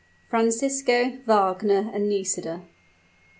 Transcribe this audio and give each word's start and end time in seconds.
FRANCISCO, 0.31 1.19
WAGNER 1.27 1.91
AND 1.93 2.09
NISIDA. 2.09 2.63